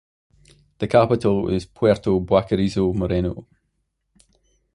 The 0.79 0.87
capital 0.87 1.47
is 1.53 1.67
Puerto 1.67 2.19
Baquerizo 2.19 2.91
Moreno. 2.91 3.45